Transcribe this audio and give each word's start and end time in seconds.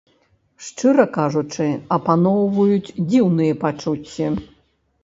Шчыра 0.67 1.05
кажучы, 1.17 1.67
апаноўваюць 1.99 2.93
дзіўныя 3.13 3.53
пачуцці. 3.67 4.35